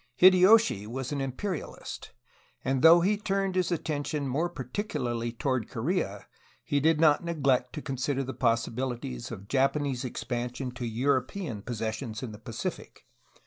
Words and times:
Hideyoshi 0.15 0.87
was 0.87 1.11
an 1.11 1.21
imperialist, 1.21 2.11
and 2.65 2.81
though 2.81 3.01
he 3.01 3.17
turned 3.17 3.53
his 3.53 3.71
attention 3.71 4.27
more 4.27 4.49
particularly 4.49 5.31
toward 5.31 5.69
Korea 5.69 6.25
did 6.67 6.99
not 6.99 7.23
neglect 7.23 7.73
to 7.73 7.83
consider 7.83 8.23
the 8.23 8.33
possibilities 8.33 9.29
of 9.29 9.47
Japanese 9.47 10.03
expansion 10.03 10.71
to 10.71 10.87
European 10.87 11.61
possessions 11.61 12.23
in 12.23 12.31
the 12.31 12.39
Pacific. 12.39 13.05